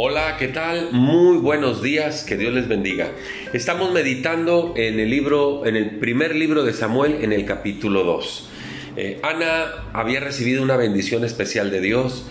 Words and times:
Hola, 0.00 0.36
¿qué 0.38 0.46
tal? 0.46 0.92
Muy 0.92 1.38
buenos 1.38 1.82
días, 1.82 2.22
que 2.22 2.36
Dios 2.36 2.54
les 2.54 2.68
bendiga. 2.68 3.10
Estamos 3.52 3.90
meditando 3.90 4.74
en 4.76 5.00
el 5.00 5.10
libro, 5.10 5.66
en 5.66 5.74
el 5.74 5.98
primer 5.98 6.36
libro 6.36 6.62
de 6.62 6.72
Samuel, 6.72 7.16
en 7.22 7.32
el 7.32 7.44
capítulo 7.44 8.04
2. 8.04 8.48
Eh, 8.96 9.20
Ana 9.24 9.88
había 9.92 10.20
recibido 10.20 10.62
una 10.62 10.76
bendición 10.76 11.24
especial 11.24 11.72
de 11.72 11.80
Dios. 11.80 12.26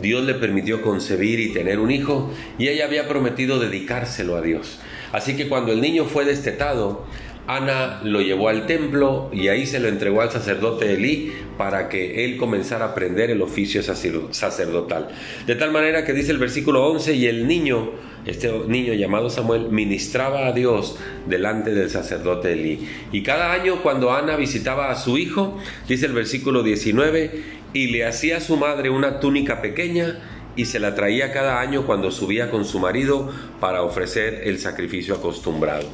Dios 0.00 0.24
le 0.24 0.32
permitió 0.32 0.80
concebir 0.80 1.40
y 1.40 1.52
tener 1.52 1.78
un 1.78 1.90
hijo 1.90 2.32
y 2.58 2.68
ella 2.68 2.86
había 2.86 3.06
prometido 3.06 3.60
dedicárselo 3.60 4.36
a 4.36 4.40
Dios. 4.40 4.78
Así 5.12 5.36
que 5.36 5.46
cuando 5.46 5.72
el 5.72 5.82
niño 5.82 6.06
fue 6.06 6.24
destetado, 6.24 7.04
Ana 7.46 8.00
lo 8.04 8.20
llevó 8.20 8.48
al 8.48 8.66
templo 8.66 9.28
y 9.32 9.48
ahí 9.48 9.66
se 9.66 9.80
lo 9.80 9.88
entregó 9.88 10.20
al 10.20 10.30
sacerdote 10.30 10.92
Elí 10.94 11.32
para 11.58 11.88
que 11.88 12.24
él 12.24 12.36
comenzara 12.36 12.86
a 12.86 12.88
aprender 12.88 13.30
el 13.30 13.42
oficio 13.42 13.82
sacerdotal. 13.82 15.08
De 15.46 15.54
tal 15.56 15.72
manera 15.72 16.04
que 16.04 16.12
dice 16.12 16.32
el 16.32 16.38
versículo 16.38 16.86
11, 16.86 17.14
y 17.14 17.26
el 17.26 17.46
niño, 17.46 17.90
este 18.24 18.50
niño 18.66 18.94
llamado 18.94 19.30
Samuel, 19.30 19.68
ministraba 19.70 20.46
a 20.46 20.52
Dios 20.52 20.96
delante 21.26 21.72
del 21.74 21.90
sacerdote 21.90 22.52
Elí. 22.52 22.88
Y 23.12 23.22
cada 23.22 23.52
año 23.52 23.82
cuando 23.82 24.12
Ana 24.12 24.36
visitaba 24.36 24.90
a 24.90 24.96
su 24.96 25.18
hijo, 25.18 25.58
dice 25.88 26.06
el 26.06 26.12
versículo 26.12 26.62
19, 26.62 27.60
y 27.72 27.88
le 27.88 28.06
hacía 28.06 28.38
a 28.38 28.40
su 28.40 28.56
madre 28.56 28.90
una 28.90 29.20
túnica 29.20 29.60
pequeña, 29.60 30.18
y 30.60 30.66
se 30.66 30.78
la 30.78 30.94
traía 30.94 31.32
cada 31.32 31.58
año 31.58 31.86
cuando 31.86 32.10
subía 32.10 32.50
con 32.50 32.66
su 32.66 32.80
marido 32.80 33.32
para 33.60 33.82
ofrecer 33.82 34.42
el 34.44 34.58
sacrificio 34.58 35.14
acostumbrado. 35.14 35.88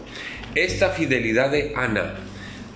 Esta 0.57 0.91
fidelidad 0.91 1.53
de 1.53 1.73
Ana 1.77 2.15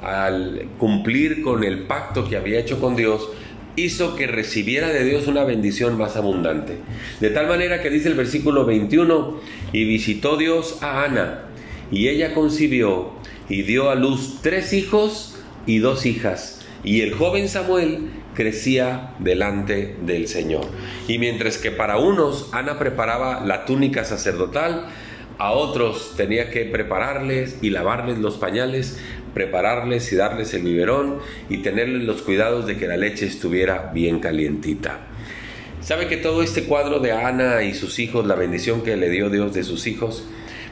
al 0.01 0.69
cumplir 0.79 1.43
con 1.43 1.65
el 1.65 1.81
pacto 1.81 2.29
que 2.29 2.37
había 2.37 2.61
hecho 2.61 2.79
con 2.79 2.95
Dios 2.95 3.29
hizo 3.75 4.15
que 4.15 4.29
recibiera 4.29 4.89
de 4.91 5.03
Dios 5.03 5.27
una 5.27 5.43
bendición 5.43 5.99
más 5.99 6.17
abundante. 6.17 6.77
De 7.19 7.31
tal 7.31 7.49
manera 7.49 7.83
que 7.83 7.91
dice 7.91 8.09
el 8.09 8.15
versículo 8.15 8.65
21, 8.65 9.41
y 9.73 9.85
visitó 9.85 10.37
Dios 10.37 10.79
a 10.83 11.03
Ana, 11.03 11.41
y 11.91 12.07
ella 12.07 12.35
concibió 12.35 13.11
y 13.49 13.63
dio 13.63 13.91
a 13.91 13.97
luz 13.97 14.39
tres 14.43 14.73
hijos 14.73 15.37
y 15.67 15.79
dos 15.79 16.07
hijas, 16.07 16.60
y 16.85 17.03
el 17.03 17.15
joven 17.15 17.49
Samuel 17.49 18.11
crecía 18.35 19.15
delante 19.19 19.97
del 20.03 20.29
Señor. 20.29 20.67
Y 21.09 21.19
mientras 21.19 21.59
que 21.59 21.71
para 21.71 21.99
unos 21.99 22.49
Ana 22.53 22.79
preparaba 22.79 23.45
la 23.45 23.65
túnica 23.65 24.05
sacerdotal, 24.05 24.87
a 25.39 25.53
otros 25.53 26.15
tenía 26.17 26.51
que 26.51 26.65
prepararles 26.67 27.59
y 27.63 27.71
lavarles 27.71 28.19
los 28.19 28.37
pañales, 28.37 28.99
prepararles 29.35 30.13
y 30.13 30.17
darles 30.17 30.53
el 30.55 30.63
biberón 30.63 31.19
y 31.49 31.59
tenerles 31.59 32.03
los 32.03 32.23
cuidados 32.23 32.67
de 32.67 32.77
que 32.77 32.87
la 32.87 32.97
leche 32.97 33.27
estuviera 33.27 33.91
bien 33.95 34.21
calientita. 34.21 35.01
¿Sabe 35.81 36.09
que 36.09 36.19
todo 36.19 36.43
este 36.43 36.65
cuadro 36.65 36.99
de 36.99 37.13
Ana 37.13 37.63
y 37.63 37.73
sus 37.73 37.99
hijos, 37.99 38.27
la 38.27 38.35
bendición 38.35 38.83
que 38.83 38.97
le 38.97 39.09
dio 39.09 39.31
Dios 39.31 39.55
de 39.55 39.65
sus 39.65 39.87
hijos, 39.87 40.25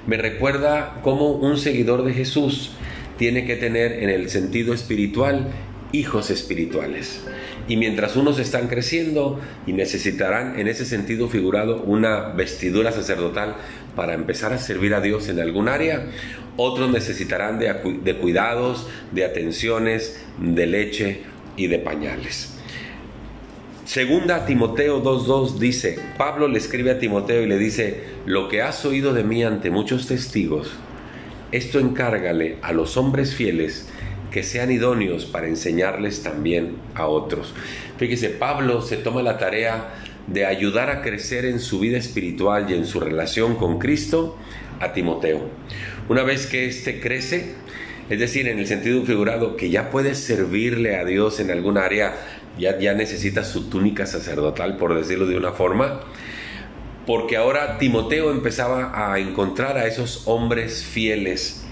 me 0.07 0.19
recuerda 0.19 1.01
cómo 1.03 1.31
un 1.31 1.57
seguidor 1.57 2.05
de 2.05 2.13
Jesús 2.13 2.73
tiene 3.17 3.47
que 3.47 3.57
tener 3.57 4.03
en 4.03 4.11
el 4.11 4.29
sentido 4.29 4.75
espiritual 4.75 5.49
hijos 5.93 6.31
espirituales. 6.31 7.25
Y 7.67 7.77
mientras 7.77 8.17
unos 8.17 8.39
están 8.39 8.69
creciendo 8.69 9.41
y 9.67 9.73
necesitarán 9.73 10.59
en 10.59 10.69
ese 10.69 10.85
sentido 10.85 11.29
figurado 11.29 11.83
una 11.83 12.29
vestidura 12.31 12.93
sacerdotal 12.93 13.57
para 13.97 14.15
empezar 14.15 14.53
a 14.53 14.59
servir 14.59 14.95
a 14.95 15.01
Dios 15.01 15.29
en 15.29 15.41
algún 15.41 15.69
área, 15.69 16.07
otros 16.57 16.91
necesitarán 16.91 17.59
de, 17.59 18.17
cuidados, 18.17 18.89
de 19.13 19.25
atenciones, 19.25 20.21
de 20.39 20.67
leche 20.67 21.23
y 21.57 21.69
de 21.69 21.79
pañales. 21.79 22.55
Segunda 23.85 24.45
Timoteo 24.45 25.03
2.2 25.03 25.59
dice, 25.59 25.99
Pablo 26.19 26.47
le 26.47 26.59
escribe 26.59 26.91
a 26.91 26.99
Timoteo 26.99 27.43
y 27.43 27.47
le 27.47 27.57
dice, 27.57 28.03
lo 28.27 28.49
que 28.49 28.61
has 28.61 28.85
oído 28.85 29.15
de 29.15 29.25
mí 29.25 29.43
ante 29.43 29.71
muchos 29.71 30.07
testigos, 30.07 30.73
esto 31.53 31.79
encárgale 31.79 32.59
a 32.61 32.73
los 32.73 32.99
hombres 32.99 33.35
fieles 33.35 33.89
que 34.39 34.45
sean 34.45 34.71
idóneos 34.71 35.27
para 35.27 35.49
enseñarles 35.49 36.23
también 36.23 36.77
a 36.95 37.09
otros. 37.09 37.55
Fíjese, 37.99 38.29
Pablo 38.29 38.83
se 38.83 38.97
toma 38.97 39.21
la 39.21 39.37
tarea 39.37 39.97
de 40.29 40.47
ayudar 40.47 40.91
a 40.91 41.03
crecer 41.03 41.45
en 41.45 41.59
su 41.59 41.81
vida 41.81 41.99
espiritual 41.99 42.71
y 42.71 42.75
en 42.75 42.87
su 42.87 43.01
relación 43.01 43.57
con 43.57 43.81
Cristo 43.81 44.39
a 44.79 44.93
Timoteo. 44.93 45.41
Una 46.09 46.23
vez 46.23 46.47
que 46.47 46.67
éste 46.69 47.01
crece, 47.01 47.55
es 48.09 48.21
decir, 48.21 48.47
en 48.47 48.61
el 48.61 48.69
sentido 48.69 49.05
figurado, 49.05 49.57
que 49.57 49.71
ya 49.71 49.91
puede 49.91 50.15
servirle 50.15 50.95
a 50.95 51.05
Dios 51.05 51.41
en 51.41 51.51
algún 51.51 51.77
área, 51.77 52.15
ya, 52.57 52.79
ya 52.79 52.95
necesita 52.95 53.43
su 53.43 53.69
túnica 53.69 54.07
sacerdotal, 54.07 54.77
por 54.77 54.95
decirlo 54.95 55.27
de 55.27 55.37
una 55.37 55.51
forma, 55.51 56.03
porque 57.09 57.37
ahora 57.37 57.77
Timoteo 57.79 58.31
empezaba 58.31 59.13
a 59.13 59.19
encontrar 59.19 59.79
a 59.79 59.89
esos 59.89 60.29
hombres 60.29 60.85
fieles 60.85 61.65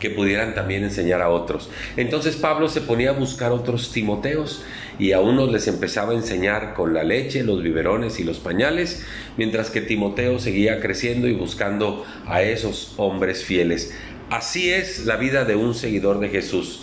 que 0.00 0.10
pudieran 0.10 0.54
también 0.54 0.84
enseñar 0.84 1.22
a 1.22 1.30
otros. 1.30 1.70
Entonces 1.96 2.36
Pablo 2.36 2.68
se 2.68 2.80
ponía 2.80 3.10
a 3.10 3.14
buscar 3.14 3.52
otros 3.52 3.92
Timoteos 3.92 4.62
y 4.98 5.12
a 5.12 5.20
unos 5.20 5.50
les 5.50 5.68
empezaba 5.68 6.12
a 6.12 6.16
enseñar 6.16 6.74
con 6.74 6.94
la 6.94 7.04
leche, 7.04 7.44
los 7.44 7.62
biberones 7.62 8.18
y 8.20 8.24
los 8.24 8.38
pañales, 8.38 9.04
mientras 9.36 9.70
que 9.70 9.80
Timoteo 9.80 10.38
seguía 10.38 10.80
creciendo 10.80 11.28
y 11.28 11.34
buscando 11.34 12.04
a 12.26 12.42
esos 12.42 12.94
hombres 12.96 13.44
fieles. 13.44 13.94
Así 14.30 14.70
es 14.70 15.06
la 15.06 15.16
vida 15.16 15.44
de 15.44 15.56
un 15.56 15.74
seguidor 15.74 16.18
de 16.18 16.28
Jesús. 16.30 16.82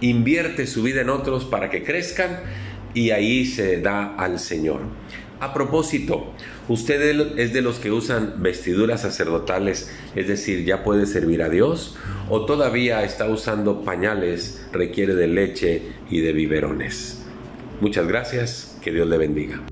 Invierte 0.00 0.66
su 0.66 0.82
vida 0.82 1.00
en 1.00 1.10
otros 1.10 1.44
para 1.44 1.70
que 1.70 1.84
crezcan 1.84 2.40
y 2.94 3.10
ahí 3.10 3.46
se 3.46 3.80
da 3.80 4.14
al 4.16 4.38
Señor. 4.38 4.80
A 5.42 5.52
propósito, 5.52 6.32
¿usted 6.68 7.36
es 7.36 7.52
de 7.52 7.62
los 7.62 7.80
que 7.80 7.90
usan 7.90 8.34
vestiduras 8.36 9.02
sacerdotales, 9.02 9.90
es 10.14 10.28
decir, 10.28 10.64
ya 10.64 10.84
puede 10.84 11.04
servir 11.04 11.42
a 11.42 11.48
Dios? 11.48 11.96
¿O 12.28 12.46
todavía 12.46 13.02
está 13.02 13.28
usando 13.28 13.82
pañales, 13.82 14.64
requiere 14.70 15.16
de 15.16 15.26
leche 15.26 15.82
y 16.08 16.20
de 16.20 16.32
biberones? 16.32 17.24
Muchas 17.80 18.06
gracias, 18.06 18.78
que 18.84 18.92
Dios 18.92 19.08
le 19.08 19.18
bendiga. 19.18 19.71